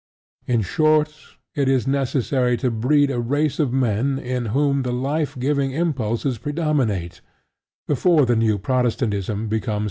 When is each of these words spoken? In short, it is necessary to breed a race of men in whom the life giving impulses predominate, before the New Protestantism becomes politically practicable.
In 0.47 0.63
short, 0.63 1.13
it 1.53 1.69
is 1.69 1.85
necessary 1.85 2.57
to 2.57 2.71
breed 2.71 3.11
a 3.11 3.19
race 3.19 3.59
of 3.59 3.71
men 3.71 4.17
in 4.17 4.47
whom 4.47 4.81
the 4.81 4.91
life 4.91 5.37
giving 5.37 5.73
impulses 5.73 6.39
predominate, 6.39 7.21
before 7.87 8.25
the 8.25 8.35
New 8.35 8.57
Protestantism 8.57 9.41
becomes 9.47 9.47
politically 9.49 9.59
practicable. 9.59 9.79